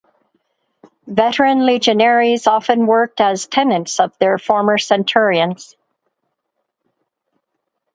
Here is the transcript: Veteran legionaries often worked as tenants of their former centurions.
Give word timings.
Veteran 1.05 1.63
legionaries 1.67 2.47
often 2.47 2.87
worked 2.87 3.21
as 3.21 3.45
tenants 3.45 3.99
of 3.99 4.17
their 4.17 4.39
former 4.39 4.79
centurions. 4.79 5.75